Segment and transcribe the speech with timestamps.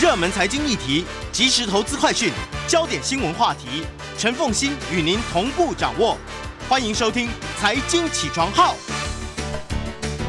[0.00, 2.30] 热门财经议题、即时投资快讯、
[2.68, 3.82] 焦点新闻话题，
[4.16, 6.16] 陈凤欣与您同步掌握。
[6.68, 7.26] 欢迎收听
[7.58, 8.74] 《财经起床号》。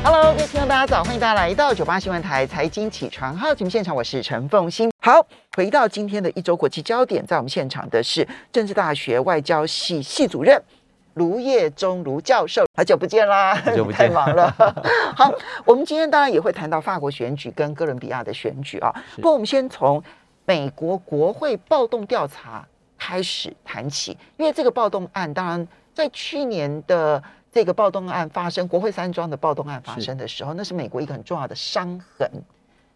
[0.03, 4.91] Hello，各位听众大家早，欢迎大家来到九八新闻台财经起床号节目现场，我是陈凤欣。
[5.03, 5.23] 好，
[5.55, 10.59] 回到今天的一周国际焦点，在我们现场的是政治大学外交系系主任
[11.19, 14.49] 卢业中卢教授，好久不见啦，久不太忙了。
[15.13, 15.29] 好，
[15.65, 18.89] 我们今天当然也会谈到法国选举跟哥伦比亚的选举啊。
[19.17, 20.01] 不过我们先从
[20.45, 22.65] 美国国会暴动调查
[22.97, 32.31] 开始谈起，因为这个暴动案，当然在去年的这个暴动案发生，国会山庄的暴动案发生的时候，那是美国一个很重要的伤痕。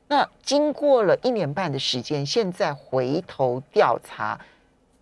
[0.07, 4.39] 那经过了一年半的时间，现在回头调查，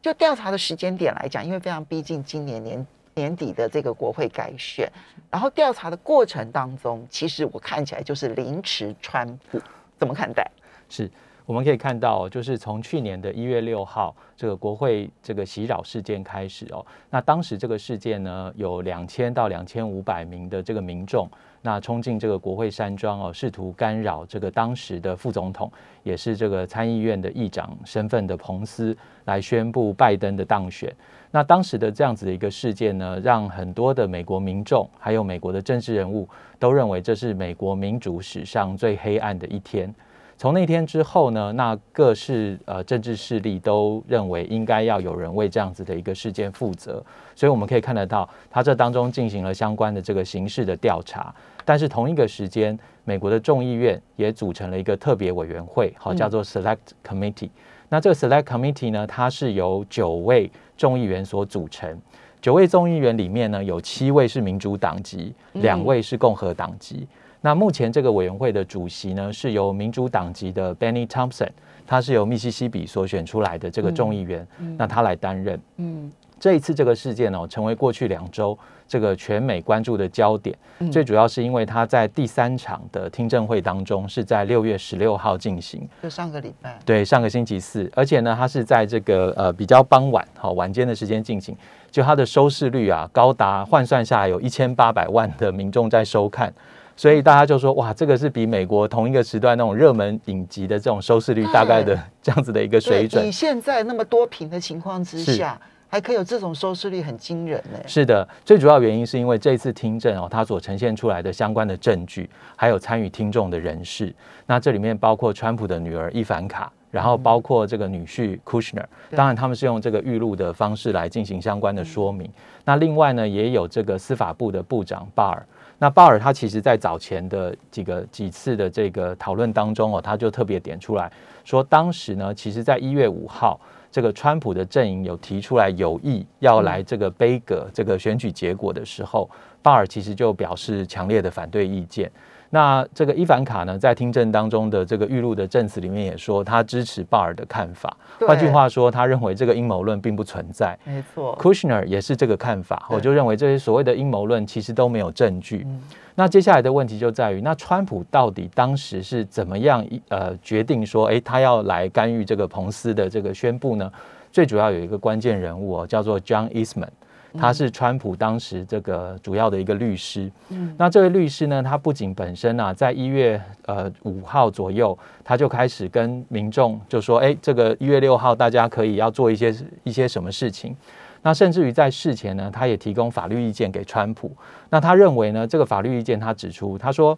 [0.02, 2.86] 就调查的时间点来讲，因为非常逼近今年年
[3.22, 4.92] 年底的这个国会改选，
[5.30, 9.62] 然后调查的过程当中，其实我看起来就是凌迟川普，
[9.96, 10.50] 怎么看待？
[10.90, 11.08] 是，
[11.46, 21.30] 我们可以看到，就是从去年的一月六号这个国会这个袭扰事件开始哦，那当时这个事件呢，有两千到两千五百名的这个民众，
[21.62, 30.92] 那冲进这个国会山庄哦，试图干扰这个当时的副总统，也是这个参议院的议长身份的彭斯来宣布拜登的当选。
[31.32, 36.28] 那当时的这样子的一个事件呢，让很多的美国民众还有美国的政治人物
[36.60, 39.94] 都认为这是美国民主史上最黑暗的一天。
[40.38, 47.02] 从那天之后呢，那各式呃政治势力都认为应该要有人为这样子的一个事件负责，
[47.36, 51.34] 所以我们可以看得到，他这当中进行了相关的这个刑事的调查。
[51.64, 57.52] 但是同一个时间，美国的众议院也组成了一个特别委员会，好叫做 Select Committee。
[57.92, 62.00] 那这个 Select Committee 呢，它是由九位众议员所组成。
[62.40, 67.06] 九位众议员里面呢，有七位是民主党籍，两位是共和党籍。
[67.42, 71.50] 那目前这个委员会的主席呢，是由民主党籍的 Benny Thompson，
[71.86, 74.48] 他是由密西西比所选出来的这个众议员，
[74.78, 75.60] 那他来担任。
[75.76, 76.10] 嗯
[76.42, 78.58] 这一次这个事件哦，成为过去两周
[78.88, 80.58] 这个全美关注的焦点。
[80.80, 80.92] 嗯。
[80.92, 91.56] 最主要是因为他在第三场的听证会当中是在六月十六号进行，就上个礼拜，对，上个星期四，而且呢，他是在这个呃比较傍晚好、晚间的时间进行，
[91.92, 96.52] 就它的收视率啊高达换算下来有一千八百万的民众在收看，
[96.98, 103.32] 所以大家就说哇，这个是比美国同一个时段那种热门影集的这种收视率大概的这样子的一个水对，准以。
[103.32, 105.60] 现在那么多屏的情况之下，
[105.92, 107.78] 还可以有这种收视率，很惊人呢。
[107.86, 114.16] 是的，最主要原因是因为这次听证哦，它所呈现出来的相关的证据，还有参与听众的人士，
[114.46, 122.32] 那这里面包括川普的女儿伊凡卡，然后包括这个女婿 Kushner，对当然他们是用这个预录的方式来进行相关的说明。
[122.64, 125.46] 那另外呢，也有这个司法部的部长巴尔。
[125.78, 131.12] 那巴尔他其实在早前的几个几次的这个讨论当中哦，他就特别点出来
[131.44, 133.60] 说，当时呢，其实在一月五号。
[133.92, 139.30] 这个川普的阵营有提出来有意要来这个杯葛这个选举结果的时候，
[139.62, 142.10] 鲍尔其实就表示强烈的反对意见。
[142.52, 147.96] 那这个伊凡卡呢，在听证当中的这个预录的证词里面也说，他支持鲍尔的看法。
[148.20, 150.78] 对换句话说，他认为这个阴谋论并不存在。
[150.84, 155.64] 没错，Kushner 也是这个看法，我就认为这些所谓的阴谋论其实都没有证据。
[155.66, 155.82] 嗯
[156.14, 163.90] 那接下来的问题就在于，那川普到底当时是怎么样呃决定说，诶，他要来干预这个彭斯的这个宣布呢？
[164.30, 166.90] 最主要有一个关键人物哦，叫做 John Eastman。
[167.38, 180.76] 他是川普当时这个主要的一个律师，嗯那这位律师呢，他不仅本身啊，在一月呃五号左右，他就开始跟民众就说，哎，这个一月六号大家可以要做一些一些什么事情。
[181.24, 184.32] 那甚至于在事前呢，他也提供法律意见给川普。
[184.70, 187.18] 那他认为呢，这个法律意见他指出，他说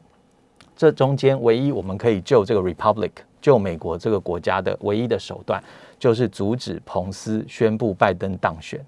[0.75, 5.63] 这中间唯一我们可以救这个 Republic 救美国这个国家的唯一的手段，
[5.97, 8.79] 就是阻止彭斯宣布拜登当选。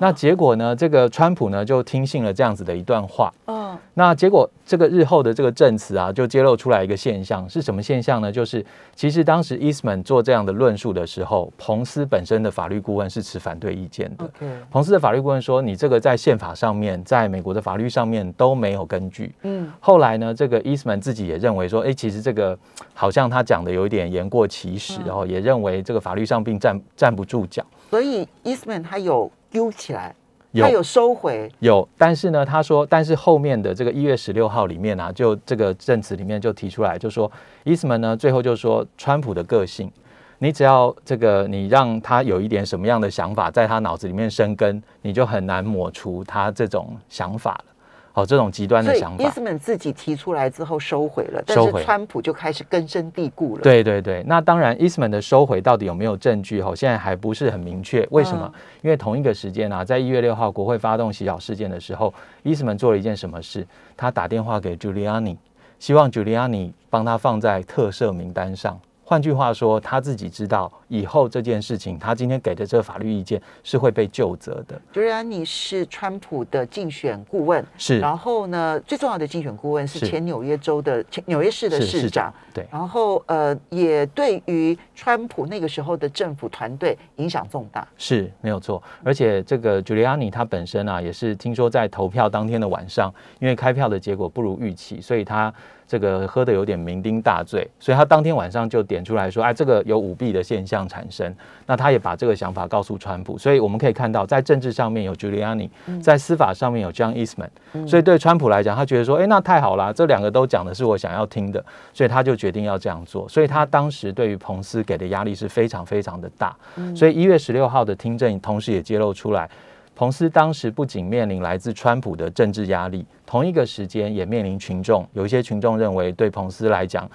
[0.00, 0.74] 那结果呢？
[0.74, 3.30] 这个川普呢就听信了这样子的一段话。
[3.46, 8.32] 嗯那结果这个日后的这个证词啊，就揭露出来一个现象，是什么现象呢？
[8.32, 14.24] 就是其实当时 Eastman 做这样的论述的时候，彭斯本身的法律顾问是持反对意见的。
[14.24, 19.34] ，OK，彭斯的法律顾问说，你这个在宪法上面，在美国的法律上面都没有根据。
[19.42, 22.58] 嗯后来呢，这个 Eastman 自己也认为说，哎，其实这个
[22.94, 27.62] 好像他讲的有一点言过其实，嗯然后也认为这个法律上并站站不住脚。
[27.90, 30.14] 所以 Eastman 他有丢起来，
[30.52, 37.30] 有他有收回，有，但是呢，他说，但是后面的这个一月十六号里面啊，就这个证词里面就提出来，就说
[37.64, 39.90] 伊斯曼呢，最后就说，川普的个性，
[40.38, 47.64] 你只要这个你让他有一点什么样的想法在他脑子里面生根，你就很难抹除他这种想法了。
[48.12, 49.24] 哦，这种极端的想法。
[49.24, 53.62] 伊斯曼自己提出来之后收回了，但是川普就开始根深蒂固了。
[53.62, 56.60] 对对对，那当然，伊斯曼的收回到底有没有证据？
[56.60, 58.06] 哈，现在还不是很明确。
[58.10, 58.52] 为什么？
[58.82, 62.12] 因为同一个时间啊，在一月六号国会发动洗脚事件的时候，
[62.42, 63.66] 伊斯曼做了一件什么事？
[63.96, 65.36] 他打电话给 Giuliani，
[65.78, 68.78] 希望 Giuliani 帮他放在特赦名单上。
[69.04, 74.78] 换句话说，他自己知道以后这件事情，他今天给的这个法律意见是会被就责的。
[74.92, 78.00] 朱利安尼是川普的竞选顾问，是。
[78.00, 82.34] 然后呢，最重要的竞选顾问是前纽约州的、前纽约市的市长。
[82.52, 82.66] 对。
[82.70, 87.86] 然后呃，也对于川普那个时候的政府团队影响重大。
[87.96, 88.82] 是没有错。
[89.04, 95.54] 而且这个朱利安尼他本身啊，也是听说在投票当天的晚上，因为开票的结果不如预期，所以他。
[95.90, 101.34] 这个喝的有点酩酊大醉，所以他当天晚上就点出来说：“哎，这个有舞弊的现象产生。”
[101.66, 105.68] 那他也把这个想法告诉川普，所以我们可以看到，在政治上面有 Giuliani，
[106.02, 113.28] 在司法上面有 John Eastman，所以对川普来讲，他觉得说：“哎，那太好了，这两个都讲的是我想要听的。”所以他就决定要这样做。
[113.28, 116.56] 所以他当时对于彭斯给的压力是非常非常的大。
[116.96, 119.48] 所以一月十六号的听证，同时也揭露出来。
[119.94, 125.06] 彭斯当时不仅面临来自川普的政治压力，同一个时间也面临群众。
[125.12, 127.06] 有一些群众认为，对彭斯来讲，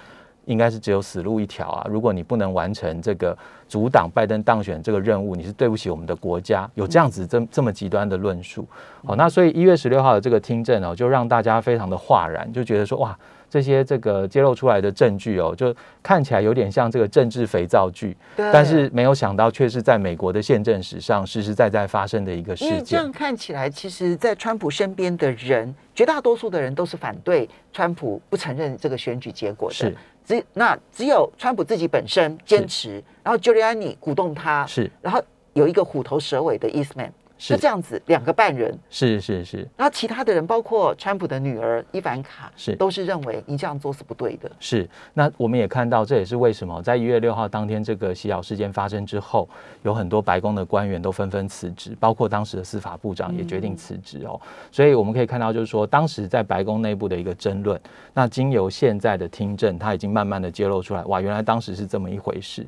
[0.46, 1.86] 应该是只有死路一条啊！
[1.88, 3.36] 如果你不能完成这个
[3.68, 6.68] 阻挡拜登当选这个任务，你是对不起我们的国家。
[6.74, 8.66] 有这样子这这么极端的论述。
[9.04, 13.16] 好，那所以一月十六号的这个听证哦，就让大家非常的哗然，就觉得说哇。
[13.48, 22.84] 这些这个揭露出来的证据哦，就看起来有点像这个政治肥皂剧，但是没有想到却是在美国的宪政史上实实在在发生的一个事件。
[22.84, 29.74] 这样看起来，其实，在川普身边的人，绝大多数的人都是反对川普不承认这个选举结果的。
[29.74, 37.10] 是，只那只有川普自己本身坚持，然后 Giuliani 鼓动他，是，然后有一个虎头蛇尾的 Eastman。
[37.38, 44.50] 是这样子，两个半人是是是，然后其他的人，包括川普的女儿伊凡卡，是都是认为你这样做是不对的。
[44.58, 49.48] 是，那我们也看到，这也是为什么在一月六号当天这个洗脚事件发生之后，
[49.82, 54.40] 有很多白宫的官员都纷纷辞职，包括当时的司法部长也决定辞职哦。
[54.72, 57.78] 所以我们可以看到，就是说当时在白宫内部的一个争论，
[58.14, 62.66] 那经由现在的听证，他已经慢慢的揭露出来，哇，原来当时是这么一回事。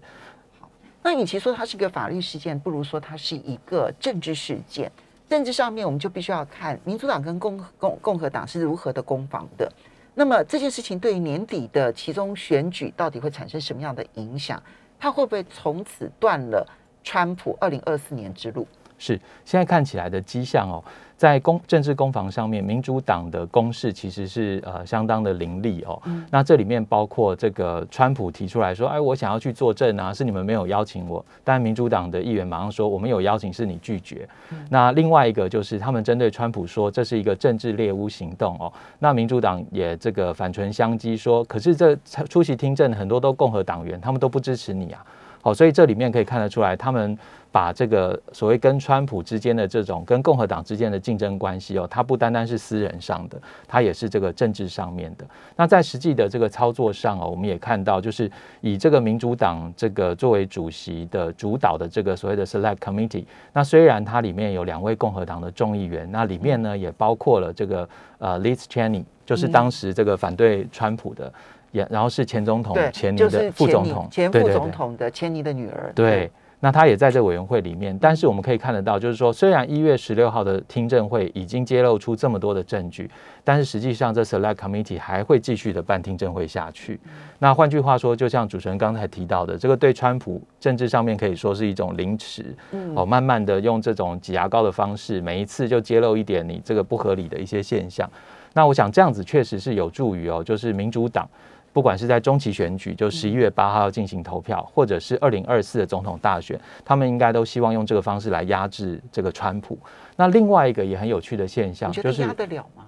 [1.03, 4.91] 那与其说它是个法律事件，不如说它是一个政治事件。
[5.29, 9.71] 政治上面，我们就必须要看民主党跟共共共和党是如何的攻防的。
[10.15, 14.63] 那么这件事情对于年底的其中选举到底会产生什么样的影响？
[14.99, 16.67] 它会不会从此断了
[17.05, 18.67] 川普二零二四年之路？
[18.99, 20.83] 是现在看起来的迹象哦。
[21.17, 26.01] 在攻政治攻防上面，民主党的攻势其实是呃相当的凌厉哦。
[26.31, 34.29] 那这里面包括这个川普提出来说：“哎，我想要去作证啊，是你们没有邀请我。”但民主党的议员马上说：“我们有邀请，是你拒绝。”
[34.71, 38.73] 那另外一个就是他们针对川普说这是一个政治猎巫行动哦。
[39.01, 41.97] 那民主党也这个反唇相讥说：“可是这
[42.29, 45.05] 出席听证很多都共和党员，他们都不支持你啊。”
[45.41, 47.19] 好，所以这里面可以看得出来，他们。
[47.51, 55.25] 把这个所谓跟川普之间的这种跟共和党之间的竞争关系哦，它不单单是私人上的，它也是这个政治上面的。
[55.57, 58.31] 那在实际的这个操作上哦，我们也看到，就是
[58.61, 63.25] 以这个民主党这个作为主席的主导的这个所谓的 Select Committee，
[63.55, 67.89] 那虽然它里面有两位共和党的众议员，那里面呢也包括了这个
[68.19, 71.33] 呃 Liz Cheney，就是当时这个反对川普的，
[71.71, 76.31] 也然后是前总统前尼的副总统，前副总统的前尼的女儿，对。
[76.61, 83.09] 那他也在这委员会里面，但是我们可以看得到，就是说，虽然一月十六号的听证会已经揭露出这么多的证据，
[83.45, 86.99] 但是实际上这 Select Committee 还会继续的办听证会下去。
[87.39, 92.53] 那换句话说，就像主持人刚才提到的，这个对川普政治上面可以说是一种凌迟，
[92.97, 98.11] 哦，慢慢的用这种挤牙膏的方式，每一次就揭露一点你这个不合理的一些现象。
[98.55, 101.29] 那我想这样子确实是有助于哦，就是民主党。
[101.73, 109.79] 不管是在中期选举，就十一月八号要进行投票，或者是二零二四的总统大选，他们应该都希望用这个方式来压制这个川普。
[110.17, 112.85] 那另外一个也很有趣的现象，就是压得了吗？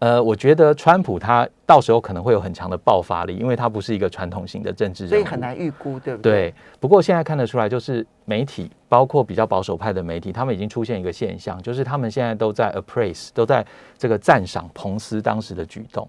[0.00, 6.32] 呃，我觉得川普他到时候可能会有很强的爆发力，因为他不是一个传统型的政治人物，所以很难预估，对不对？
[6.32, 6.54] 对。
[6.80, 13.62] 不过现在看得出来，就是媒体，包括比较保守派的媒体，他们已经出现一个现象，就是他们现在都在 appraise，都在
[13.98, 16.08] 这个赞赏彭斯当时的举动。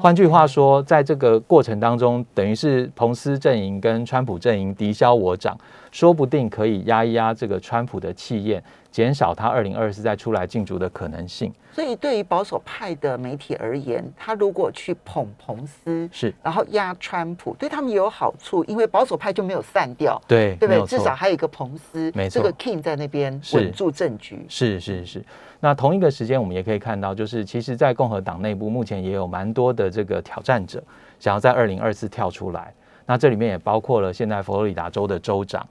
[0.00, 5.56] 换句话说，在这个过程当中，等于是彭斯阵营跟川普阵营敌消我长，
[5.90, 11.52] 说不定可以压一压这个川普的气焰，减少他二零二四再出来竞逐的可能性。
[11.72, 20.84] 所以对于保守派的媒体而言，他如果去捧彭斯，是，然后压川普，对他们也有好处，因为保守派就没有散掉，对，对不对？
[20.86, 24.44] 至少还有一个彭斯，没错，这个 King 在那边稳住政局。
[24.48, 25.24] 是是是。
[25.60, 30.82] 那同一个时间，我们也可以看到，就是其实，在共和党内部，目前也有蛮多的这个挑战者，
[31.18, 32.72] 想要在二零二四跳出来。
[33.04, 35.66] 那这里面也包括了现在佛罗里达州的州长。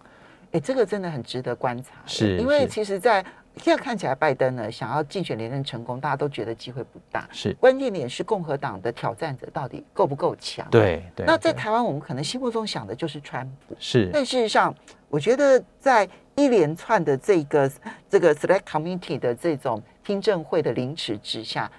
[0.52, 3.24] 哎，这个真的很值得观察，是因为其实，在
[3.58, 7.28] 现在看起来，拜登呢想要竞选连任成功，大家都觉得机会不大。
[7.32, 10.66] 是关键点是共和党的挑战者到底够不够强？
[10.70, 11.26] 对对。
[11.26, 14.10] 那在台湾，我们可能心目中想的就是川普，是。
[14.14, 14.74] 但事实上，
[15.10, 17.72] 我觉得在一连串的这个
[18.08, 21.70] 这个 Select Committee 的这种听证会的凌迟之下，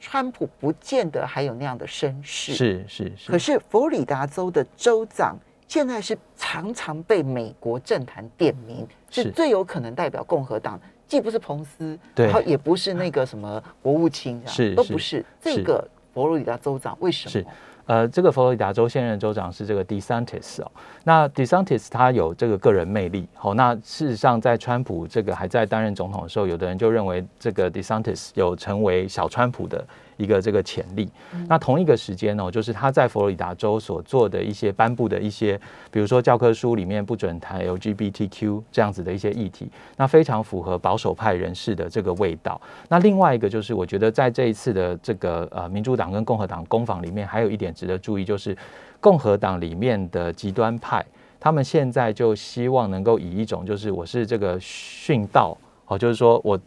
[0.00, 2.54] 川普不见得还有那样的声势。
[2.54, 3.30] 是是是。
[3.30, 5.36] 可是佛罗里达州的州长。
[5.68, 15.24] 现在是常常被美国政坛点名，是最有可能代表共和党，既不是彭斯，然后也不是那个什么国务卿，是都不是。
[15.40, 17.30] 这个佛罗里达州长为什么？
[17.32, 17.46] 是
[17.86, 20.70] 呃，这个佛罗里达州现任州长是这个 DeSantis 哦。
[21.04, 29.82] 那 DeSantis 他有这个个人魅力，好，那事实上在川普这个还在担任总统的时候，有的人就认为这个 DeSantis 有成为小川普的。
[30.18, 31.08] 一个这个潜力，
[31.48, 35.58] 那同一个时间呢，就是他在佛罗里达州所做的一些颁布的一些，
[35.90, 42.60] 比如说教科书里面不准谈 LGBTQ 这样子的一些议题，那非常符合保守派人士的这个味道。
[42.88, 48.56] 那另外一个就是，我觉得在这一次的这个呃民主党跟共和党攻防里面，还有一点值得注意，就是
[49.00, 51.04] 共和党里面的极端派，
[51.38, 55.56] 他们现在就希望能够以一种就是我是这个殉道
[55.86, 56.58] 哦，就是说我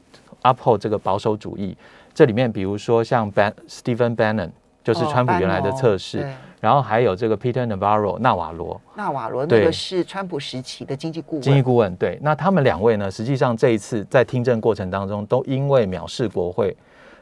[0.44, 1.76] uphold 这个保守主义。
[2.14, 4.50] 这里面，比如说像 Ban Stephen Bannon，
[4.84, 6.28] 就是川普原来的测试，
[6.60, 11.42] 然后还有这个 Peter Navarro 纳瓦罗，纳瓦罗那个是川普时期的经济顾问。
[11.42, 16.76] 经济顾问对，那他们两位呢，实际上这一次在听证过程当中，都因为藐视国会，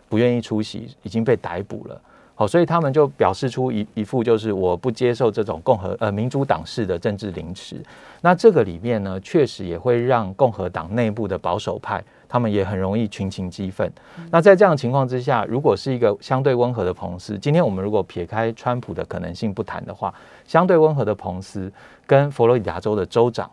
[0.07, 2.01] 不愿意出席，已经被逮捕了。
[2.33, 7.75] 好，所以他们就表示出一一副就是我不接受这种共和呃民主党式的政治凌迟。
[8.21, 12.01] 那这个里面呢，确实也会让共和党内部的保守派。
[12.29, 13.91] 他们也很容易群情激愤。
[14.31, 20.13] 那在这样的情况之下，如果是一个相对温和的彭斯，今天我们如果撇开川普的可能性不谈的话，
[20.45, 21.69] 相对温和的彭斯
[22.05, 23.50] 跟佛罗里达州的州长，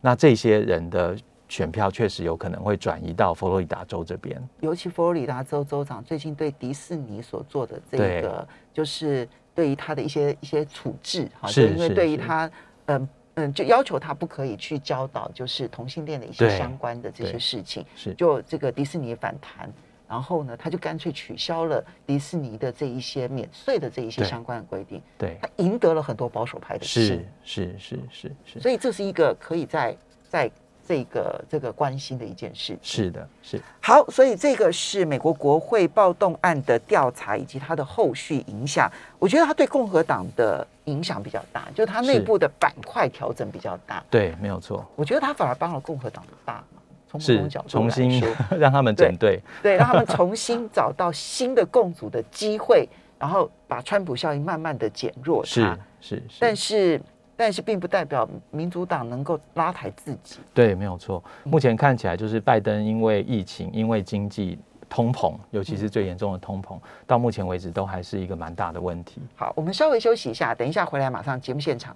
[0.00, 1.16] 那这些人的
[1.48, 4.36] 选票确实有可能会转移到佛罗里达州这边。
[4.60, 12.50] 尤其佛罗里达州州长最近对迪士尼所做的这个，就是对于他的一些一些处置，哈，是因为对于他，
[12.86, 13.08] 嗯。
[13.36, 17.84] 嗯，就要求他不可以去教导，就是同性恋的一些相关的这些事情。
[17.94, 19.72] 是，就这个迪士尼反弹，
[20.08, 25.00] 然后呢，他就干脆取消了迪士尼的这一些免税的这一些相关的规定。
[25.16, 27.02] 对，他赢得了很多保守派的心。
[27.04, 28.60] 是是是是是。
[28.60, 29.96] 所以这是一个可以在
[30.28, 30.50] 在。
[30.86, 38.90] 这个这个关心的一件事，是的，是好，所以这个是美国国会暴动案的调查以及它的后续影响。
[39.18, 44.02] 我觉得它对共和党的影响比较大，就是它内部的板块调整比较大。
[44.08, 44.86] 对，没有错。
[44.94, 48.22] 我觉得它反而帮了共和党的大忙，从不同角度重新
[48.56, 52.88] 让他们整队，对， 让他们重新找到新的共组的机会，
[53.18, 55.44] 然后把川普效应慢慢的减弱。
[55.44, 55.62] 是
[56.00, 57.00] 是是，但是。
[57.36, 60.38] 但是并不代表民主党能够拉抬自己。
[60.54, 61.22] 对，没有错。
[61.44, 69.20] 目前看起来就是拜登因为疫情、因为经济通膨，尤其是最严重的通膨，到目前为止都还是一个蛮大的问题。
[69.34, 71.94] 好，我们稍微休息一下，等一下回来马上节目现场。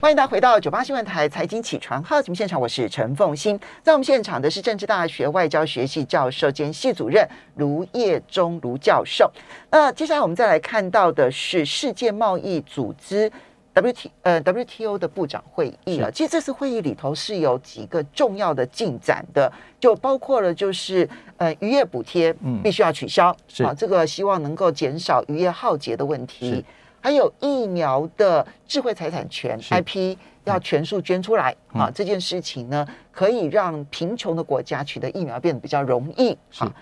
[0.00, 3.58] 欢迎大家回到九八新闻台财经起床号节目现场，我是陈凤欣。
[3.82, 9.30] 在我们现场的是政治大学外交学系教授兼系主任卢业忠卢教授。
[9.70, 13.30] 那接下来我们再来看到的是世界贸易组织。
[13.74, 26.64] W T 呃 W T O 的部长会议啊，其实这次会议里头是有几个重要的进展的，就包括了就是呃渔业补贴必须要取消，啊，这个希望能够减少渔业浩劫的问题，
[27.00, 36.72] 还有疫苗的智慧财产权 I P 要全数捐出来啊，这件事情呢可以让贫穷的国家取得疫苗变得比较容易啊，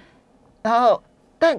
[0.60, 1.02] 然后
[1.38, 1.58] 但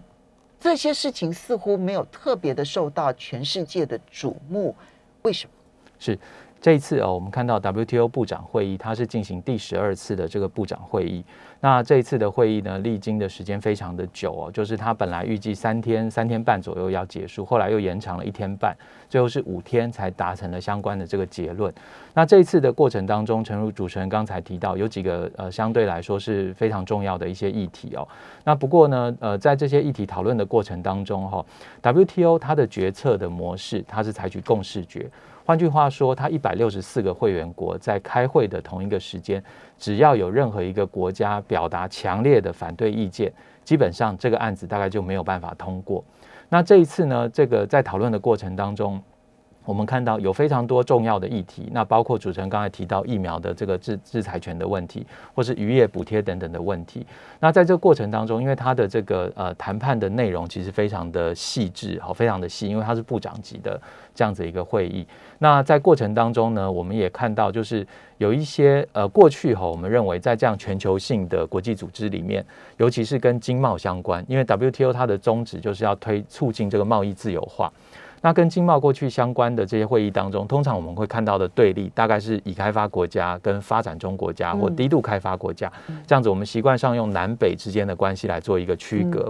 [0.59, 4.75] 这些事情似乎没有特别的受到全世界的瞩目。
[5.23, 5.53] 为什么？
[5.99, 6.17] 是
[6.59, 11.23] 这一次哦，我们看到 WTO 部长会议，它是进行第十二次的这个部长会议。
[11.63, 18.75] 那这一次的会议呢，历经的时间非常的久哦，就是它本来预计三天、三天半左右要结束，后来又延长了一天半，
[19.07, 21.73] 最后是五天才达成了相关的这个结论。
[22.13, 28.05] 那这一次的过程当中，诚如主持人刚才提到，有几个呃相对来说是非常重要的一些议题哦。
[28.43, 31.45] 那不过呢，呃，在这些议题讨论的过程当中哈
[31.81, 35.09] ，WTO 它的决策的模式，它是采取共识决。
[35.45, 39.43] 换句话说，它一百六十四个会员国在开会的同一个时间，
[39.77, 43.31] 只要有任何一个国家表达强烈的反对意见，
[43.63, 46.03] 基本上这个案子大概就没有办法通过。
[46.49, 49.01] 那这一次呢，这个在讨论的过程当中。
[49.65, 57.05] 我们看到有非常多重要的议题，那包括主持人刚才提到疫苗的这个制制裁权的问题，或是渔业补贴等等的问题。
[57.39, 63.79] 那在这个过程当中，因为它的这个呃谈判的内容其实非常的细致，好，非常的细，因为它是部长级的
[64.13, 65.05] 这样子一个会议。
[65.39, 67.85] 那在过程当中呢，我们也看到就是
[68.17, 72.45] 有一些呃过去哈，我们认为在这样全球性的国际组织里面，
[72.77, 77.71] 尤其是跟经贸相关，因为 WTO 它的宗旨就是要推促进这个贸易自由化。
[78.23, 85.69] 那跟经贸过去相关的这些会议当中，通常我们会看到的对立，大概是已开发国家跟发展中国家或低度开发国家
[86.07, 86.29] 这样子。
[86.29, 89.29] 我们习惯上用南北之间的关系来做一个区隔。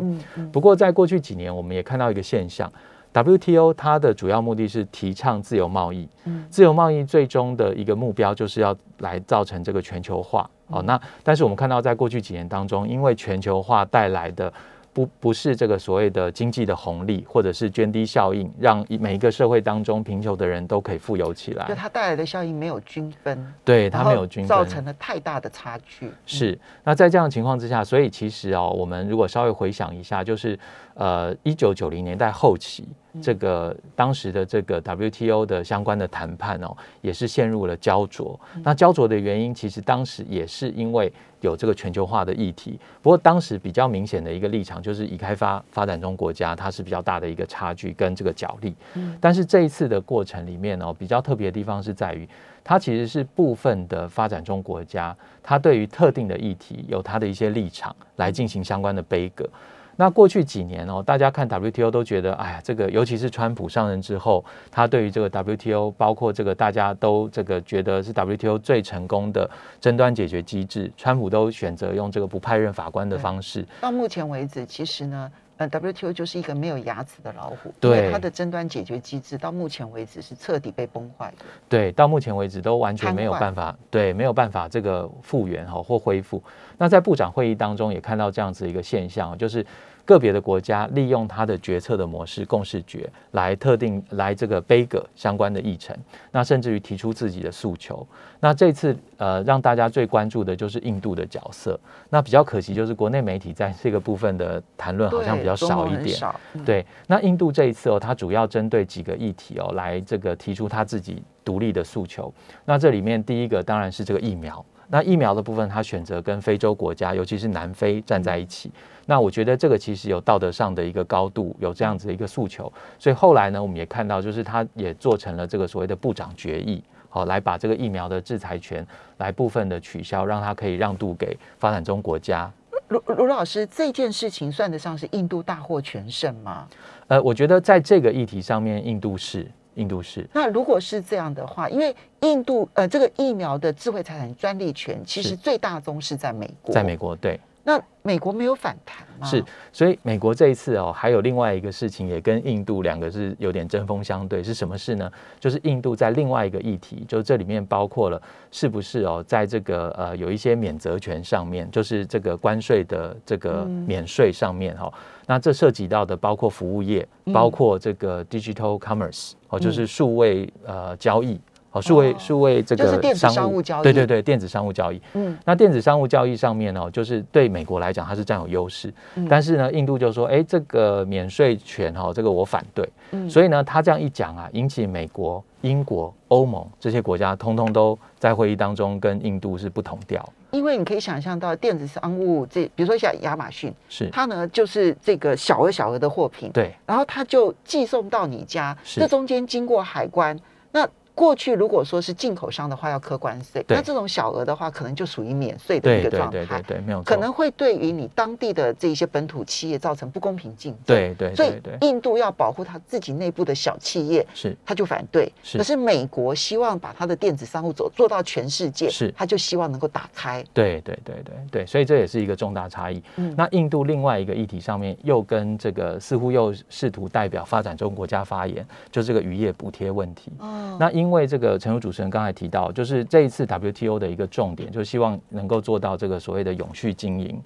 [0.52, 2.72] 不过，在过去几年，我们也看到一个现象
[3.14, 6.08] ：WTO 它的主要目的是提倡自由贸易。
[6.52, 10.48] 自由贸易最终的一个目标就是要来造成这个全球化。
[10.68, 14.54] 哦，那但是我们看到，在过去几年当中，因为全球化带来的
[14.94, 21.66] 不不是这个所谓的经济的红利，或者是涓滴效应，让每一个社会当中贫穷的人都可以富有起来。
[21.68, 26.12] 就它带来的效应没有均分，对它没有均分，造成了太大的差距。
[26.26, 30.58] 是那在这样的情况之下，所以其实哦，我们如果稍微回想一下，就是
[30.96, 32.88] 呃，一九九零年代后期。
[33.22, 38.40] 这个当时的这个 WTO 的相关的谈判哦，也是陷入了焦灼。
[38.64, 42.80] 那焦灼的原因，其实当时也是因为有这个全球化的议题。
[43.04, 48.76] 不过当时比较明显的一个立场，就是已开发发展中国家，它是比较大的一个差距跟这个角力。
[49.22, 52.28] 但是这一次的过程里面哦，比较特别的地方是在于，
[52.64, 59.48] 它其实是部分的发展中国家，它对于特定的议题有它的一些立场来进行相关的杯葛。
[59.96, 73.66] 那过去几年哦，大家看 WTO 都觉得，哎呀，这个尤其是川普上任之后，他对于这个 WTO，包括这个大家都这个觉得是 WTO 最成功的争端解决机制，川普都选择用这个不派任法官的方式。
[73.82, 75.32] 到目前为止，其实呢。
[75.58, 81.46] 呃，WTO 就是一个没有牙齿的老虎，对它的争端解决机制到目前为止是彻底被崩坏的。
[81.70, 86.44] 对，到目前为止都完全没有办法，对，没有办法这个复原哈或恢复。
[86.78, 89.66] 那在部长会议当中也看到这样子一个现象，就是。
[90.06, 95.96] 个别的国家利用它的决策的模式共识决来特定来这个杯葛相关的议程，
[96.32, 98.06] 那甚至于提出自己的诉求。
[98.40, 101.80] 那这次呃让大家最关注的就是印度的角色。
[102.10, 106.18] 那比较可惜就是国内媒体在这个部分的谈论好像比较少一点。
[106.66, 112.34] 对，那印度这一次哦，它主要针对几个议题哦来这个提出它自己独立的诉求。
[112.66, 114.64] 那这里面第一个当然是这个疫苗。
[114.94, 118.70] 那疫苗的部分，他选择跟非洲国家，尤其是南非站在一起。
[119.08, 122.72] 那我觉得这个其实有道德上的一个高度，有这样子的一个诉求。
[123.00, 128.86] 所以后来呢，我们也看到，就是他也做成了这个所谓的部长决议，好来把这个疫苗的制裁权
[129.18, 132.52] 来部分的取消，让它可以让渡给发展中国家。
[132.90, 136.68] 卢卢老师，这件事情算得上是印度大获全胜吗？
[137.08, 139.50] 呃，我觉得在这个议题上面，印度是。
[139.76, 147.40] 印度是那如果是这样的话，因为印度呃这个疫苗的智慧财产专利权其实最大宗是在美国，在美国对。
[147.66, 149.26] 那美国没有反弹吗？
[149.26, 155.10] 是，所以美国这一次哦，还有另外一个事情也跟印度两个是有点针锋相对，是什么事呢？
[155.40, 158.22] 就是印度在另外一个议题，就这里面包括了
[158.52, 164.94] 是不是哦，在这个呃有一些免责权上面，就是这个关税的这个免税上面哈。
[165.26, 171.40] 那这涉及到的包括服务业，包括这个 digital commerce 哦，就是数位呃交易。
[171.74, 175.02] 哦，数位数位这个商务交易，对对对，电子商务交易。
[175.14, 178.94] 嗯，那电子商务交易上面呢，就是对美国来讲，它是占有优势。
[179.28, 182.88] 但是呢，印度就说，哎，这个免税权哈，这个我反对。
[183.10, 190.24] 嗯，所以呢，他这样一讲啊，引起美国、英国、欧盟这些国家，通通都在会议当中跟印度是不同调。
[190.52, 200.40] 因为你可以想象到，电子商务这，比如说像亚马逊，是它呢，就是这个小额小额的货品，对，然后它就寄送到你家，这中间经过海关，
[200.72, 200.88] 那。
[201.16, 210.82] 过去如果说是进口商的话要科关税，那这种小额的话可能就属于免税的一个状态，对对对对，没有可能会对于你当地的这些本土企业造成不公平竞争。
[210.86, 215.32] 对对，所以印度要保护他自己内部的小企业，是他就反对。
[215.54, 220.44] 可是美国希望把他的电子商务走做到全世界，是他就希望能够打开。
[220.54, 223.02] 对对对对对，所以这也是一个重大差异。
[223.36, 230.32] 那印度另外一个议题上面又跟这个似乎又试图代表发展中国家发言，就这个渔业补贴问题。
[230.40, 231.84] 嗯，那因因为这个陈如。
[231.84, 237.38] 主持人刚才提到，就是这一次 WTO 的一个重点，就是希望能够做到这个所谓的永续经营。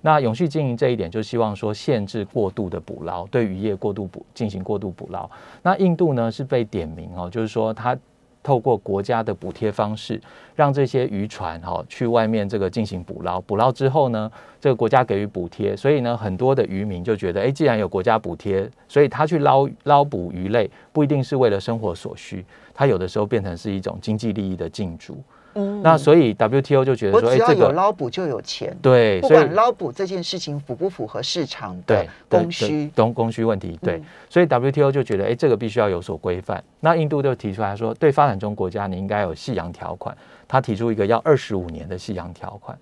[0.00, 5.30] 那永续经营这一点，就希望说限制过度的捕捞，对渔业过度捕进行过度捕捞。
[5.62, 7.96] 那印度呢是被点名哦，就是说它
[8.42, 10.20] 透过国家的补贴方式，
[10.56, 25.22] 让这些渔船哈去外面这个进行捕捞，捕捞之后呢，这个国家给予补贴，所以呢，很多的渔民就觉得，哎，既然有国家补贴，所以他去捞捞捕鱼类，不一定是为了生活所需，他有的时候变成是一种经济利益的竞逐。
[25.56, 36.60] 嗯，那所以 WTO 就觉得说，只要有捞捕就有钱，对，不管捞捕这件事情符不符合市场的供需，供供需问题，对，所以 WTO 就觉得，哎，这个必须要有所规范。
[36.80, 40.16] 那印度就提出来说，对发展中国家，你应该有夕阳条款。
[40.48, 42.76] 他提出一个要二十五年的夕阳条款。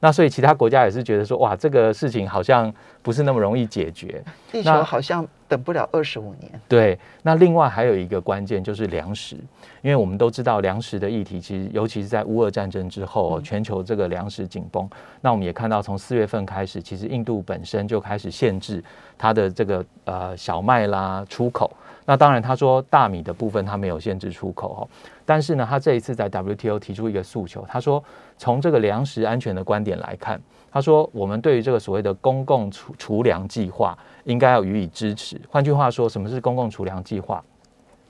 [0.00, 4.22] 那所以其他国家也是觉得说，哇，这个事情好像不是那么容易解决。
[4.52, 6.60] 地球好像等不了二十五年。
[6.68, 9.34] 对，那另外还有一个关键就是粮食，
[9.82, 14.88] 因为我们都知道粮食的议题，其实尤其是在乌俄战争之后，全球这个粮食紧绷。
[15.20, 18.82] 那我们也看到，从四月份开始，其实印度本身就开始限制
[19.16, 21.70] 它的这个呃小麦啦出口。
[22.08, 24.88] 那当然，他说大米的部分他没有限制出口哦，
[25.26, 28.02] 但是呢，他这一次在 WTO 提出一个诉求，他说
[28.38, 30.40] 从这个粮食安全的观点来看，
[30.72, 35.38] 他说我们对于这个所谓的公共储储粮计划应该要予以支持。
[35.50, 37.44] 换句话说，什么是公共储粮计划？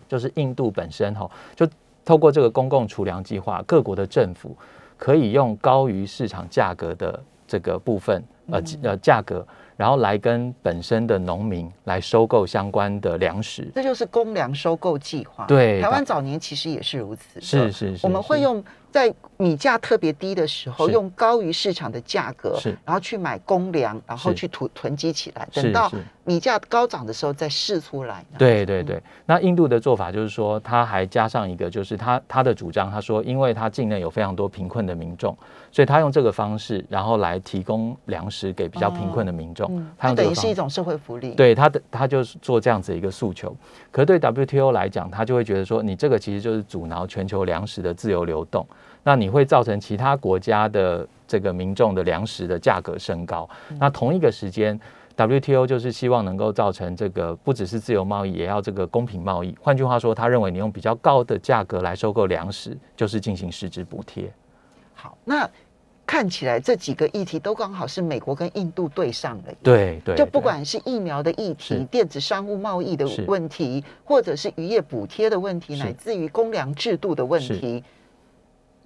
[0.07, 1.69] 就是印度本身哈，就
[2.05, 4.57] 透过这个公共储粮计划，各国的政府
[4.97, 9.45] 可以用高于市场价格的这个部分呃呃价格。
[9.79, 15.47] 然后来跟本身的农民来收购相关的粮食，这就是公粮收购计划。
[15.47, 17.41] 对，台湾早年其实也是如此。
[17.41, 18.63] 是是是，我们会用。
[18.91, 25.91] 在米价特别低的时候，用高于市场的价格，是，然后去买公粮，然后去囤囤积起来，等到
[26.25, 28.25] 米价高涨的时候再试出来。
[28.37, 35.37] 对对对，那印度的做法就是说，他还加上一个，就是他他的主张，他说，因为他境内有非常多贫困的民众，
[35.71, 41.31] 所以他用这个方式，然后来提供粮食给比较贫困的民众，他等于是一种社会福利。
[41.37, 43.57] 对他的，他就是做这样子一个诉求。
[43.93, 48.67] 可是对 WTO 来讲，他就会觉得说，你这个其实就是阻挠全球粮食的自由流动。
[49.09, 53.49] 那你会造成其他国家的这个民众的粮食的价格升高。
[53.81, 54.79] 那同一个时间
[55.17, 59.57] ，WTO 就是希望能够造成这个不只是自由贸易，也要这个公平贸易。
[59.63, 64.31] 换句话说，他认为你用比较高的价格来收购粮食，就是进行实质补贴。
[64.93, 65.49] 好，那
[66.05, 69.45] 看起来这几个议题都刚好是美国跟印度对上了。
[69.63, 77.83] 对对，就不管是疫苗的议题、电子商务贸易的问题，或者是渔业补贴的问题，乃至于公粮制度的问题。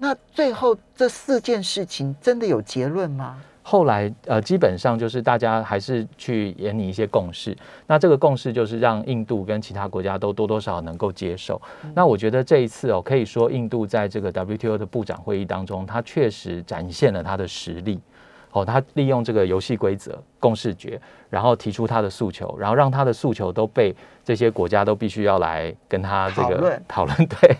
[0.03, 3.39] 那最后这四件事情真的有结论吗？
[3.63, 7.57] 后来呃，基本上就是大家还是去演拟一些共识。
[7.87, 11.63] 那这个共识就是让印度跟其他国家都多多少少能够接受。
[11.95, 18.01] 那我觉得这一次哦，可以说印度在这个 WTO 的部长会议当中，他确实展现了他的实力。
[18.51, 27.17] 哦，他利用这个游戏规则共视觉，然后提出他的诉求，然后让他的诉求都被这些国家都必须要来跟他这个讨论。
[27.29, 27.57] 对，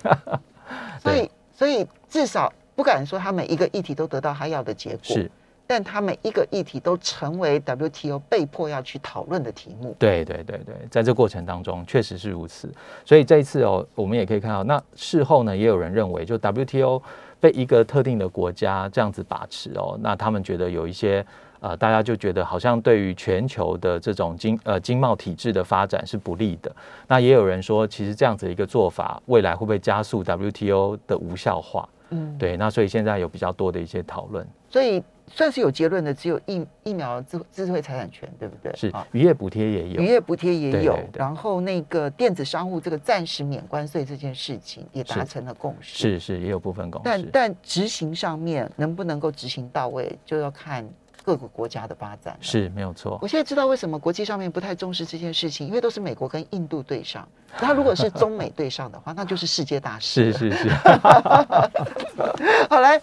[0.99, 1.31] 所以。
[1.55, 5.31] 所以至少不敢说他每一个议题都得到他要的结果，是，
[5.67, 9.97] 但他每一个议题都成为 WTO 被迫要去讨论的题目。
[9.99, 12.71] 对对对对，在这过程当中确实是如此。
[13.03, 17.03] 所以这一次哦，我们也可以看到，那事后呢，也有人认为，就 WTO
[17.41, 21.25] 被一个特定的国家这样子把持哦，那他们觉得有一些。
[21.65, 26.75] 呃，大家就觉得好像对于全球的这种经呃经贸体制的发展是不利的。
[27.07, 31.89] 那也有人说，其实这样子一个做法，未来会不会加速 WTO 的无效化？
[32.13, 32.57] 嗯，对。
[32.57, 34.47] 那所以现在有比较多的一些讨论。
[34.69, 38.73] 所以算是有结论的，只有疫疫苗智智慧财产权，对不对？
[38.75, 38.93] 是。
[39.13, 40.01] 渔业补贴也有。
[40.01, 40.99] 渔业补贴也有。
[41.15, 46.19] 然后那个电子商务这个暂时免关税这件事情也达成了共识。
[46.19, 47.05] 是是，也有部分共识。
[47.05, 50.89] 但但执行上面能不能够执行到位，就要看。
[51.25, 53.19] 各个国家的发展是没有错。
[53.23, 57.27] 我现在知道为什么国际上面不太重视这件事情，因为都是美国跟印度对上。
[57.61, 60.33] 那如果是中美对上的话，那就是世界大事。
[60.33, 60.69] 是是是。
[62.69, 63.01] 好，来，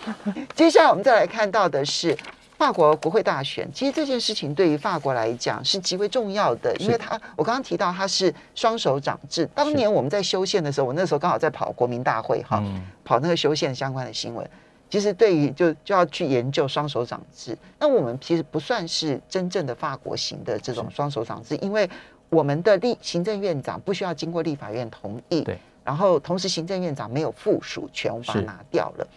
[0.56, 2.18] 接下来我们再来看到的是
[2.58, 3.70] 法国国会大选。
[3.72, 9.48] 其实这件事情对于法国来讲是极为重要的，因为他我刚刚提到他是双手掌制。
[9.54, 12.64] 当年我们在修宪的时候，我那时候刚好在跑国民大会哈，
[13.06, 14.50] 跑那个修宪相关的新闻。
[14.90, 21.88] 其实对于就就要去研究双手掌制，那我们其实不算是真正的法国型的这种双手掌制，因为
[22.30, 29.08] 我们的立行政院长不需要经过立法院同意，对，然后同时行政院长没有附属权，我把它拿掉了。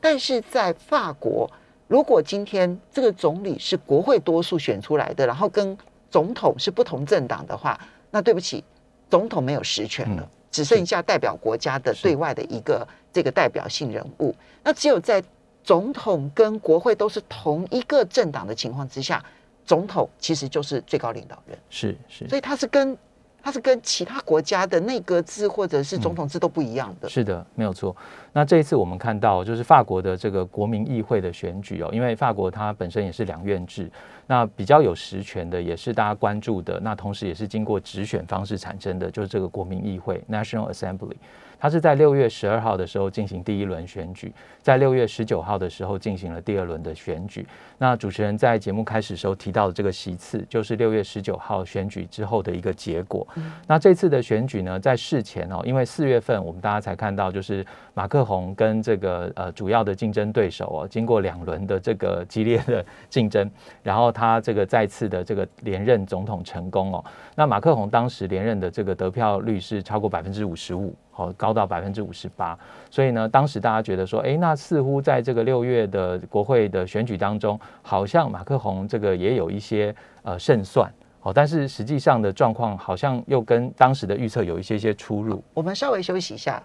[0.00, 1.50] 但是在法国，
[1.88, 5.76] 如果今天这个总理是国会多数选出来的，然后跟
[6.10, 8.62] 总统是不同政党的话，那对不起，
[9.08, 10.28] 总统没有实权了。
[10.52, 15.20] 只剩下代表国家的对外的一个这个代表性人物，那只有在
[15.64, 19.24] 总统跟国会都是同一个政党的情况之下，
[19.64, 21.58] 总统其实就是最高领导人。
[21.70, 22.96] 是是，所以他是跟
[23.42, 27.08] 它是跟其他国家的内阁制或者是总统制都不一样的。
[27.08, 27.94] 是的，没有错。
[28.32, 33.90] 那这一次我们看到，就是法国的这个国民议会的选举哦，因为法国它本身也是两院制，
[34.26, 41.16] 那比较有实权的，也是大家关注的，那同时也是经过直选方式产生的，就是这个国民议会 （National Assembly）。
[41.62, 47.46] 它是在六月十二号的时候进行第一轮选举，在六月十九号的时候进行了第二轮的选举。
[47.78, 53.24] 那主持人在节目开始时候提到的这个席次，就是六月十九号选举之后的一个结果。
[53.68, 63.48] 那这次的选举呢，在事前哦，因为四月份我们大家才看到，就是马克宏跟这个呃主要的竞争对手哦，经过两轮的这个激烈的竞争，
[63.84, 67.04] 然后他这个再次的这个连任总统成功哦。
[67.36, 70.92] 那马克宏当时连任的这个得票率是超过百分之五十五。
[71.14, 72.58] 好，高到百分之五十八，
[72.90, 85.42] 所以呢，当时大家觉得说，哎，那似乎在这个六月的国会的选举当中，好像马克宏这个也有一些呃胜算，好，但是实际上的状况好像又跟当时的预测有一些些出入。
[85.54, 86.62] 我们稍微休息一下。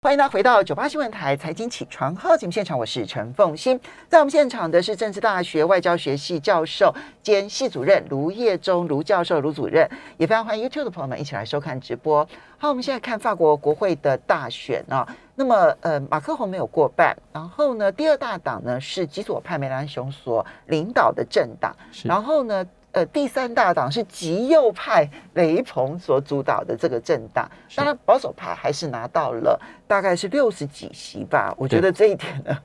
[0.00, 3.78] 欢迎大家回到九八新闻台财经起床号节目现场，我是陈凤欣。
[4.08, 12.24] 在我们现场的是政治大学外交学系教授兼系主任卢业忠卢教授卢主任，也非常欢迎 YouTube 的朋友们一起来收看直播。
[12.58, 22.64] 好，我们现在看法国国会的大选啊，那么呃，马克宏没有过半，然后呢，第二大党呢是极左派梅兰雄所领导的政党，然后呢。
[22.98, 29.56] 呃，第三大党是极右派雷鹏所主导的这个政党，当然保守派还是拿到了
[29.86, 31.54] 大概是六十几席吧。
[31.56, 32.58] 我觉得这一点呢，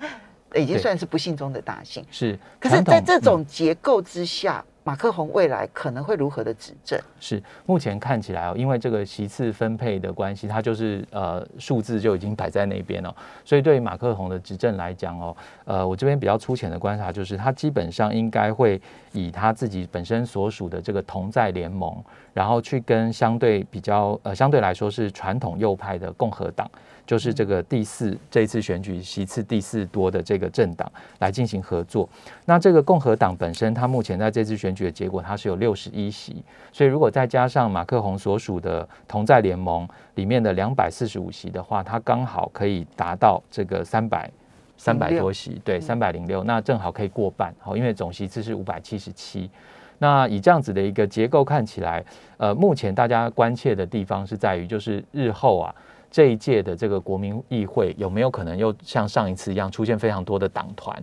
[0.56, 2.02] 已经算是不幸中的大幸。
[2.10, 4.64] 是，可是在这种结构之下。
[4.86, 7.00] 马克宏未来可能会如何的执政？
[7.18, 13.14] 是目前看起来哦，因为这个席次分配的关系，它就是呃数字就已经摆在那边了。
[13.46, 18.78] 所以对于马克宏的执政来讲哦，呃，我这边比较粗浅的观察就是，他基本上应该会
[19.12, 21.96] 以他自己本身所属的这个同在联盟，
[22.34, 26.70] 然后去跟相对比较呃相对来说是传统右派的共和党。
[27.06, 32.08] 就是这个第四这一次选举席次第四多的这个政党来进行合作。
[32.46, 36.42] 那这个共和党本身，它目前在这次选举的结果，它是有六十一席。
[36.72, 44.30] 所以如果再加上马克宏所属的同在联盟里面的两百四十五席的话，它刚好可以达到这个三百
[44.78, 47.54] 三百多席，对，三百零六，那正好可以过半。
[47.58, 49.50] 好，因为总席次是五百七十七。
[49.98, 52.02] 那以这样子的一个结构看起来，
[52.38, 55.74] 呃，目前大家关切的地方是在于，就是日后啊。
[56.14, 60.96] 这一届的这个国民议会有没有可能又像上一次一样出现非常多的党团？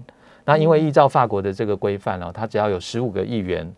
[0.46, 3.70] 那因为依照法国的这个规范呢，它只要有十五个议员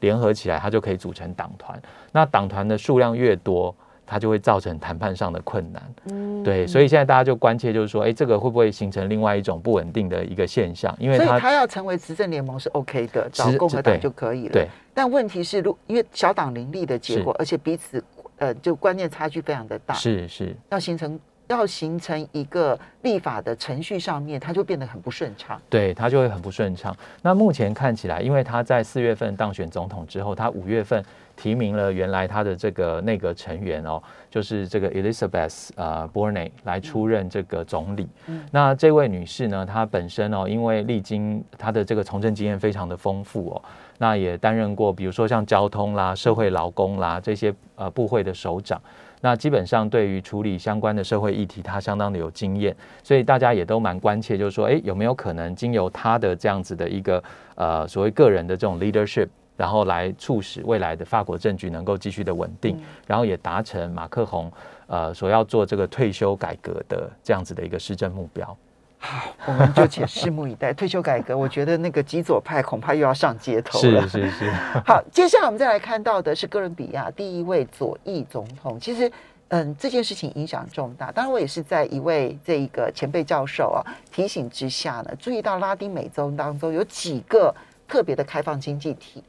[0.00, 1.80] 联合起来，它就可以组成党团。
[2.12, 3.74] 那党团的数量越多，
[4.04, 5.82] 它就会造成谈判上的困难。
[6.10, 10.94] 嗯，对，所以现在大家就关切，就是说，哎，这个会不会形成另外一种不稳定的一个现象？
[10.98, 14.52] 因为所以他要成为执政联盟是 OK 的，找共和党就可以了。
[14.52, 18.04] 对，但问题是，如因为小党林立的结果，而且彼此。
[18.42, 21.16] 呃，就观念差距非常的大，是是，要形成
[21.48, 25.60] 要形成一个立法的程序上面，它就变得很不顺畅。
[25.68, 26.96] 对，它就会很不顺畅。
[27.20, 31.04] 那目前看起来，因为他在四月份当选总统之后，他五月份
[31.36, 38.08] 提名了原来他的这个内阁成员哦，就是这个 Elizabeth 呃 Borne 来出任这个总理。
[38.50, 43.62] 那这位女士呢，她本身哦，因为历经她的这个从政经验非常的丰富哦。
[43.98, 48.80] 那也担任过，比如说像交通啦、社会劳工啦这些呃部会的首长，
[49.22, 57.22] 那基本上对于处理相关的社会议题，他相当的有经验，所以大家也都蛮关切，就是说，诶，有没有可能经由他的这样子的一个
[57.54, 64.50] 呃所谓个人的这种 leadership，然后来促使未来的法国政局能够继续的稳定，然后也达成马克宏
[64.88, 68.56] 呃所要做这个退休改革的这样子的一个施政目标。
[69.04, 70.72] 好， 我们就且拭目以待。
[70.72, 74.08] 退休改革，我觉得那个极左派恐怕又要上街头了。
[74.08, 74.50] 是是是。
[74.86, 78.78] 好，接下来我们再来看到的是哥伦比亚第一位左翼总统。
[78.78, 79.10] 其实，
[79.48, 81.10] 嗯，这件事情影响重大。
[81.10, 87.52] 当然，我也是在一位这一个前辈教授啊提醒之下呢，注意到拉丁美洲当中有几个
[87.88, 89.20] 特别的开放经济体。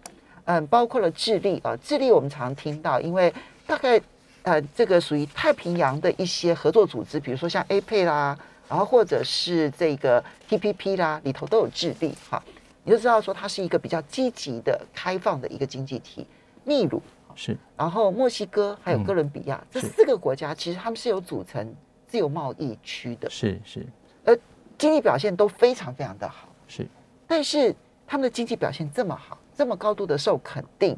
[0.45, 3.33] 嗯，包括了智利啊，智利我们常听到，因为
[3.65, 3.99] 大概
[4.43, 8.38] 呃这个属于太平洋的一些合作组织，比如说像 APEC 啦。
[8.73, 12.43] 然后或者是这个 TPP 啦，里头都有智利哈，
[12.83, 16.25] 你就知道说它是一个比较积极的、开放的一个经济体。
[16.63, 16.99] 秘鲁
[17.36, 21.71] 是，然后墨西哥还有哥伦比亚这四个国家，其实他们是有组成
[22.07, 23.29] 自由贸易区的。
[23.29, 23.86] 是是，
[24.25, 24.36] 而
[24.75, 26.49] 经济表现都非常非常的好。
[26.67, 26.88] 是，
[27.27, 27.75] 但是
[28.07, 30.97] 他们的经济表现这么好，这么高度的受肯定，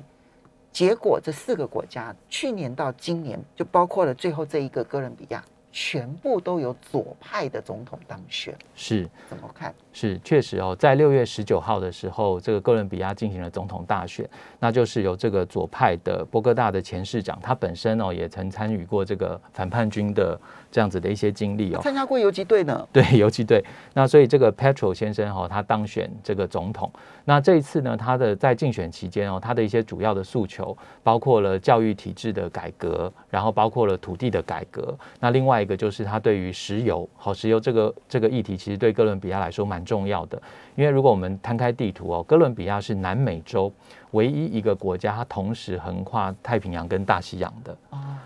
[0.71, 5.43] 结果这四个国家去年到今年，就包括了最后这一个哥伦比亚。
[5.77, 9.75] 全部都有左派的总统当选，是怎么看？
[9.91, 14.25] 是，确实哦，在六月十九号的时候，这个哥伦比亚进行了总统大选，
[14.57, 20.39] 那就是由这个左派的波哥大的前市长，他本身哦也曾参与过这个反叛军的
[20.75, 22.85] 这样子的一些经历哦，参加过游击队呢。
[22.91, 23.63] 对，游击队。
[23.93, 26.91] 那所以这个 Petro 先生哈，他当选这个总统。
[27.23, 34.93] 那这一次呢，他的在竞选期间哦，他的一些主要的诉求包括了教育体制的改革，然后包括了土地的改革。
[35.21, 40.37] 那另外一个就是他对于石油，好，石油这个这个议题，其实对哥伦比亚来说蛮重要的。
[40.75, 43.71] 因为如果我们摊开地图哦，哥伦比亚是南美洲
[44.11, 47.73] 唯一一个国家，它同时横跨太平洋跟大西洋的。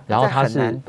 [0.10, 0.82] 哦，然后它是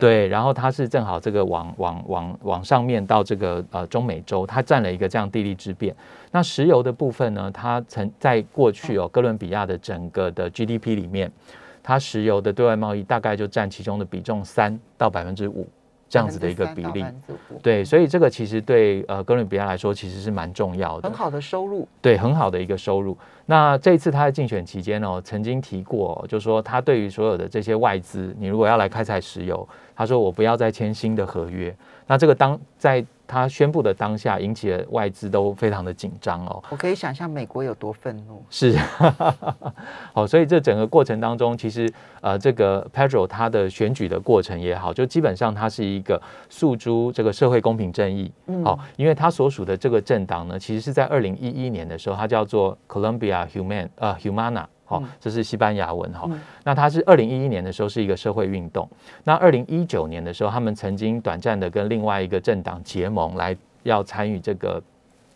[0.00, 5.94] 对，然后它是正好这个往往往往上面到这个呃中美洲，它占了一个这样地利之便。
[6.30, 11.30] 那石油的部分呢，它曾在过去哦，哥伦比亚的整个的 GDP 里面，
[11.82, 15.68] 它石油的对外贸易大概就占其中的比重三到百分之五
[16.12, 17.02] 这样子的一个比例。
[17.02, 21.16] 3%到5%对，所以这个其实对呃哥伦比亚来说其实是蛮重要的很。
[21.16, 21.88] 好的收入。
[22.02, 23.16] 对，很好的一个收入。
[23.46, 31.74] 那这一次他在竞选期间哦，曾经提过哦，就说他对于所有的这些外资，你如果要来开采石油，他说我不要再签新的合约。
[32.12, 36.62] 那这个当在他宣布的当下，引起了外资都非常的紧张哦。
[36.68, 38.44] 我可以想象美国有多愤怒。
[38.50, 38.76] 是，
[40.12, 46.20] 好，所以这整个过程当中，其实呃，这个 Pedro 他的选举的过程也好，就基本上他是一个
[46.50, 54.66] 诉诸这个社会公平正义，嗯好、因为他所属的这个政党呢，其实是在二零一一年的时候，它叫做 Colombia Human 呃 Humana。
[54.92, 56.26] 好、嗯这是西班牙文哈。
[56.30, 58.88] 嗯那它是二零一一年的时候是一个社会运动，
[59.24, 64.80] 那二零一九年的时候，他们曾经短暂的跟另外一个政党结盟，来要参与这个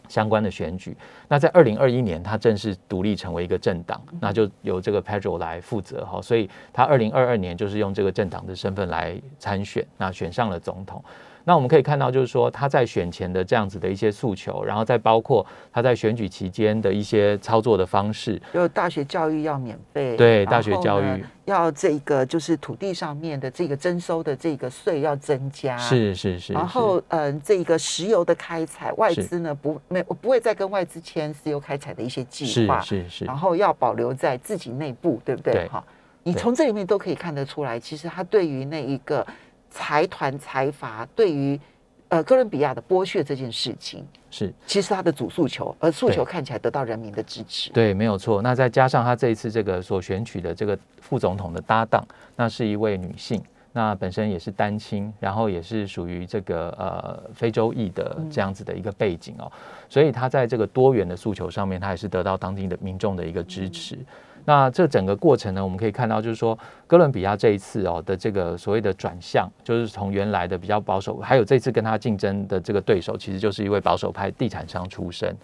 [0.09, 0.97] 相关的选举。
[1.27, 11.03] 那在二零二一年，他正式独立成为一个政党，那就由这个 Pedro 来负责哈，所以他二零二二年就是用这个政党的身份来参选，那选上了总统。
[11.49, 21.25] 那我们可以看到，就是说他在选前的这样子的一些诉求，然后再包括他在选举期间的一些操作的方式，就大学教育要免费，对大学教育。
[21.45, 35.53] 要这个就是土地上面的这个征收的这个税要增加，是是是，然后嗯，这个石油的开采，外资呢不没我不会再跟外资签石油开采的一些计划，是是然后要保留在自己内部，对不对？
[35.53, 35.85] 对哈，
[36.25, 39.25] 你从这里面都可以看得出来，其实他对于那一个
[39.71, 41.59] 财团财阀对于
[42.09, 44.53] 呃哥伦比亚的剥削这件事情，是。
[44.67, 47.71] 其实他的主诉求，而诉求看起来得到人民的支持。
[47.71, 48.41] 对，没有错。
[48.43, 59.51] 那再加上他这一次这个所选取的这个副总统的搭档，那是一位女性，那本身也是单亲，然后也是属于这个呃非洲裔的这样子的一个背景哦，
[59.89, 63.99] 所以他在这个多元的诉求上面，他也是得到当地的民众的一个支持。
[64.47, 75.37] 那这整个过程呢，我们可以看到，就是说哥伦比亚这一次哦的这个所谓的转向，就是从原来的比较保守，还有这次跟他竞争的这个对手，其实就是一位保守派地产商出身。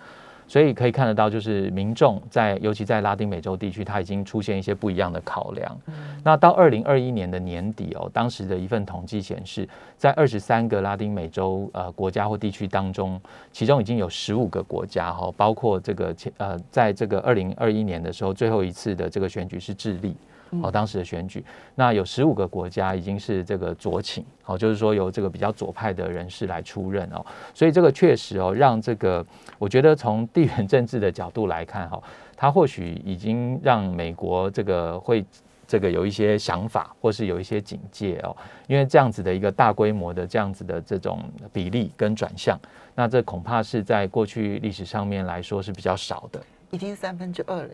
[0.47, 5.77] 所以可以看得到，就是民众在，尤其在拉丁美洲地区，它已经出现一些不一样的考量。
[6.23, 20.15] 那到二零二一年的年底哦，当时的一份统计显示，在二十三个拉丁美洲呃国家或地区当中，其中已经有十五个国家哈、包括这个前呃，在这个二零二一年的时候，最后一次的这个选举是智利。
[20.61, 29.25] 哦，当时的选举，那有十五个国家已经是这个左倾，哦，就是说由这个比较左派的人士来出任哦，所以这个确实哦，让这个
[29.59, 32.03] 我觉得从地缘政治的角度来看哈、
[32.37, 35.25] 它或许已经让美国这个会
[35.67, 38.37] 这个有一些想法，或是有一些警戒哦，
[38.67, 41.19] 因为这样子的一个大规模的这样子的这种
[41.51, 42.61] 比例跟转向，
[42.95, 46.43] 那这恐怕是在过去历史上面来说是比较少的。
[46.71, 47.69] 已经三分之二了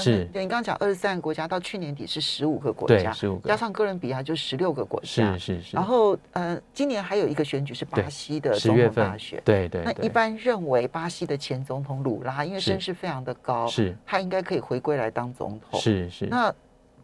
[0.00, 0.04] 耶。
[0.04, 5.06] 三是对你刚刚讲二十三个国家，到去年底是十五个国对家，15个加上哥伦比亚就十六个国家。
[5.06, 9.40] 是是是，然后呃，今年还有一个选举是巴西的总统大选。
[9.44, 15.80] 对对对，那一般认为巴西的前总统鲁拉，因为是声势非常的高，是他应该可以回归来当总统。
[15.80, 16.26] 是是。
[16.26, 16.52] 那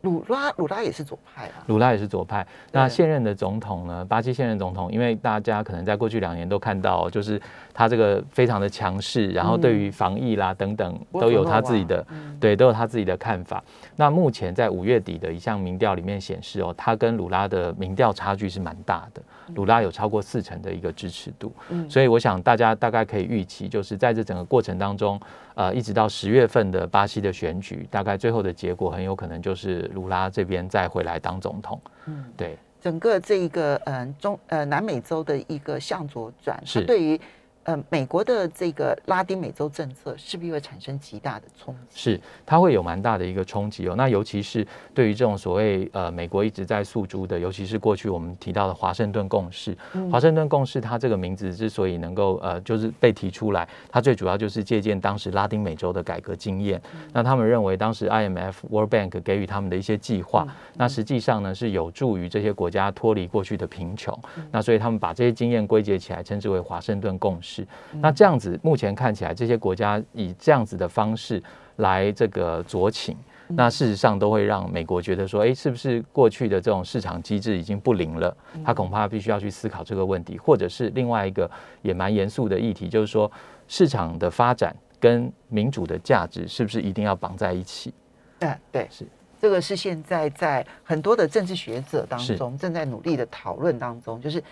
[0.02, 1.64] 鲁拉鲁拉也是左派啊。
[1.66, 2.46] 鲁拉也是左派。
[2.70, 4.04] 那对现任的总统呢？
[4.04, 7.40] 巴西现任总统，因为大家可能在过去两年都看到，就是
[7.76, 12.34] 他这个非常的强势，然后对于防疫啦等等都有他自己的嗯。
[12.40, 13.62] 对，都有他自己的看法。
[13.96, 19.20] 那目前在五月底的一项民调里面显示哦，他跟鲁拉的民调差距是蛮大的，
[19.54, 21.52] 鲁拉有超过四成的一个支持度。
[21.68, 21.88] 嗯。
[21.90, 25.20] 所以我想大家大概可以预期，就是在这整个过程当中，
[25.54, 31.78] 呃，一直到十月份的巴西的选举，大概最后的结果很有可能就是鲁拉这边再回来当总统。
[32.06, 32.24] 嗯。
[32.36, 37.18] 对，整个这一个嗯中呃南美洲的一个向左转，它是对于
[37.66, 41.98] 呃，美国的这个拉丁美洲政策是不是会产生极大的冲击？
[41.98, 43.94] 是，它会有蛮大的一个冲击哦。
[43.96, 49.76] 那尤其是对于这种所谓呃美国一直在诉诸的，尤其是过去我们提到的华盛顿共识。
[50.12, 56.80] 华盛顿共识它这个名字之所以能够呃就是被提出来，它最主要就是借鉴当时拉丁美洲的改革经验。
[57.12, 64.16] 那他们认为当时 IMF、World Bank 给予他们的一些计划，那实际上呢是有助于这些国家脱离过去的贫穷。
[64.52, 67.55] 那所以他们把这些经验归结起来，称之为华盛顿共识。
[68.00, 71.42] 那这样子，目前看起来，这些国家以这样子的方式
[71.76, 73.16] 来这个酌情，
[73.48, 78.36] 那事实上都会让美国觉得说，哎，是不是过去的这种市场机制已经不灵了？
[78.64, 81.50] 他恐怕必须要去思考这个问题，或者是另外一个
[81.82, 83.30] 也蛮严肃的议题，就是说
[83.68, 87.92] 市场的发展跟民主的价值是不是一定要绑在一起？
[88.40, 89.06] 嗯，对，是
[89.40, 94.42] 这个是现在在很多的政治学者当中正在努力的讨论当中，就是。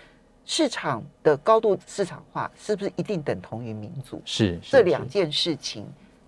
[0.45, 4.21] 市场的高度市场化是不是一定等同于民主？
[4.23, 5.85] 是这两件事情，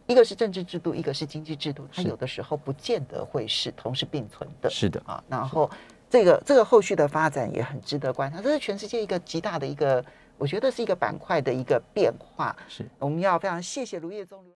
[0.07, 4.70] 一个是政治制度，一个是经济制度，它有的时候不见得会是同时并存的。
[4.70, 5.70] 是的啊，然后
[6.09, 10.03] 这个这个后续的发展也很值得观察，这是全世界一个极大的一个，
[10.38, 12.55] 我觉得是一个板块的一个变化。
[12.68, 14.43] 是，我们要非常谢谢卢叶忠。